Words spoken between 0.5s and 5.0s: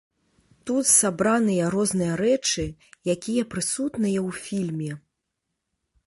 Тут сабраныя розныя рэчы, якія прысутныя ў фільме.